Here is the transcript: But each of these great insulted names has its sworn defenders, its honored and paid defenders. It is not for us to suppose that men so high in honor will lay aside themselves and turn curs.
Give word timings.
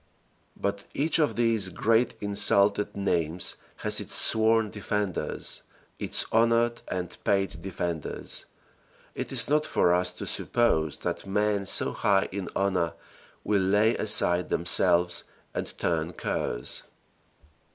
But 0.59 0.85
each 0.95 1.19
of 1.19 1.35
these 1.35 1.69
great 1.69 2.15
insulted 2.19 2.97
names 2.97 3.57
has 3.75 3.99
its 3.99 4.15
sworn 4.15 4.71
defenders, 4.71 5.61
its 5.99 6.25
honored 6.31 6.81
and 6.87 7.15
paid 7.23 7.61
defenders. 7.61 8.47
It 9.13 9.31
is 9.31 9.47
not 9.47 9.63
for 9.63 9.93
us 9.93 10.11
to 10.13 10.25
suppose 10.25 10.97
that 10.97 11.27
men 11.27 11.67
so 11.67 11.91
high 11.93 12.27
in 12.31 12.49
honor 12.55 12.93
will 13.43 13.61
lay 13.61 13.95
aside 13.95 14.49
themselves 14.49 15.25
and 15.53 15.77
turn 15.77 16.13
curs. 16.13 16.81